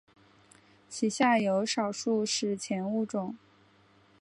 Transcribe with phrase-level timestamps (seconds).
[0.89, 3.37] 其下有少数史前物种。